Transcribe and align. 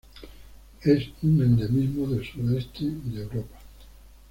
Es 0.81 1.09
un 1.21 1.43
endemismo 1.43 2.07
del 2.07 2.25
sudoeste 2.25 2.85
de 3.05 3.21
Europa. 3.21 3.59